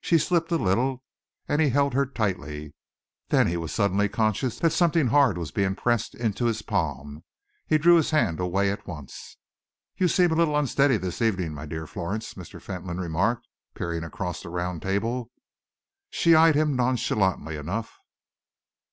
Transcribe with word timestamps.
She 0.00 0.18
slipped 0.18 0.52
a 0.52 0.58
little, 0.58 1.02
and 1.48 1.60
he 1.60 1.70
held 1.70 1.92
her 1.92 2.06
tightly. 2.06 2.72
Then 3.30 3.48
he 3.48 3.56
was 3.56 3.72
suddenly 3.72 4.08
conscious 4.08 4.60
that 4.60 4.70
something 4.70 5.08
hard 5.08 5.36
was 5.36 5.50
being 5.50 5.74
pressed 5.74 6.14
into 6.14 6.44
his 6.44 6.62
palm. 6.62 7.24
He 7.66 7.76
drew 7.76 7.96
his 7.96 8.12
hand 8.12 8.38
away 8.38 8.70
at 8.70 8.86
once. 8.86 9.38
"You 9.96 10.06
seem 10.06 10.30
a 10.30 10.36
little 10.36 10.56
unsteady 10.56 10.98
this 10.98 11.20
evening, 11.20 11.52
my 11.52 11.66
dear 11.66 11.88
Florence," 11.88 12.34
Mr. 12.34 12.62
Fentolin 12.62 13.00
remarked, 13.00 13.48
peering 13.74 14.04
across 14.04 14.40
the 14.40 14.50
round 14.50 14.82
table. 14.82 15.32
She 16.10 16.36
eyed 16.36 16.54
him 16.54 16.76
nonchalantly 16.76 17.56
enough. 17.56 17.98